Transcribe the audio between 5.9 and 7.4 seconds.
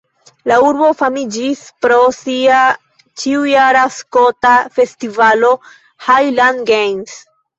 Highland Games.